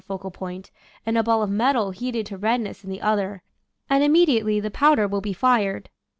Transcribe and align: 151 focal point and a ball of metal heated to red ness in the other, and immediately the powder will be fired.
151 0.07 0.17
focal 0.17 0.35
point 0.35 0.71
and 1.05 1.15
a 1.15 1.21
ball 1.21 1.43
of 1.43 1.49
metal 1.51 1.91
heated 1.91 2.25
to 2.25 2.35
red 2.35 2.59
ness 2.61 2.83
in 2.83 2.89
the 2.89 3.01
other, 3.01 3.43
and 3.87 4.03
immediately 4.03 4.59
the 4.59 4.71
powder 4.71 5.07
will 5.07 5.21
be 5.21 5.31
fired. 5.31 5.89